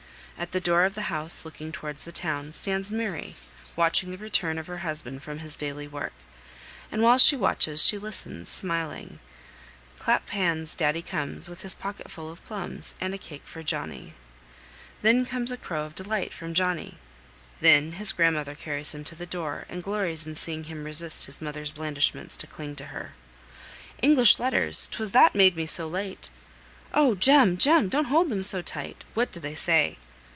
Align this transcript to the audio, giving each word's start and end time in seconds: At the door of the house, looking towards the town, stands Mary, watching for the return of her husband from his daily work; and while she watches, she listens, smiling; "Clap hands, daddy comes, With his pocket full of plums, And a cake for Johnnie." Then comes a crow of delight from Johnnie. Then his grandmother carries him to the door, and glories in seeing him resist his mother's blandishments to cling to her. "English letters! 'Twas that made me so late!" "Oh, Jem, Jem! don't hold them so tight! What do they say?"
At 0.37 0.53
the 0.53 0.59
door 0.59 0.85
of 0.85 0.95
the 0.95 1.03
house, 1.03 1.45
looking 1.45 1.71
towards 1.71 2.03
the 2.03 2.11
town, 2.11 2.51
stands 2.53 2.91
Mary, 2.91 3.35
watching 3.75 4.09
for 4.09 4.17
the 4.17 4.23
return 4.23 4.57
of 4.57 4.65
her 4.65 4.79
husband 4.79 5.21
from 5.21 5.37
his 5.37 5.55
daily 5.55 5.87
work; 5.87 6.13
and 6.91 7.03
while 7.03 7.19
she 7.19 7.35
watches, 7.35 7.85
she 7.85 7.99
listens, 7.99 8.49
smiling; 8.49 9.19
"Clap 9.99 10.29
hands, 10.29 10.73
daddy 10.73 11.03
comes, 11.03 11.47
With 11.47 11.61
his 11.61 11.75
pocket 11.75 12.09
full 12.09 12.27
of 12.31 12.43
plums, 12.47 12.95
And 12.99 13.13
a 13.13 13.19
cake 13.19 13.43
for 13.45 13.61
Johnnie." 13.61 14.15
Then 15.03 15.27
comes 15.27 15.51
a 15.51 15.57
crow 15.57 15.83
of 15.85 15.93
delight 15.93 16.33
from 16.33 16.55
Johnnie. 16.55 16.97
Then 17.59 17.91
his 17.91 18.11
grandmother 18.11 18.55
carries 18.55 18.95
him 18.95 19.03
to 19.03 19.15
the 19.15 19.27
door, 19.27 19.65
and 19.69 19.83
glories 19.83 20.25
in 20.25 20.33
seeing 20.33 20.63
him 20.63 20.85
resist 20.85 21.27
his 21.27 21.39
mother's 21.39 21.69
blandishments 21.69 22.35
to 22.37 22.47
cling 22.47 22.75
to 22.77 22.85
her. 22.85 23.13
"English 24.01 24.39
letters! 24.39 24.87
'Twas 24.91 25.11
that 25.11 25.35
made 25.35 25.55
me 25.55 25.67
so 25.67 25.87
late!" 25.87 26.31
"Oh, 26.95 27.13
Jem, 27.13 27.57
Jem! 27.57 27.89
don't 27.89 28.05
hold 28.05 28.29
them 28.29 28.41
so 28.41 28.63
tight! 28.63 29.03
What 29.13 29.31
do 29.31 29.39
they 29.39 29.53
say?" 29.53 29.99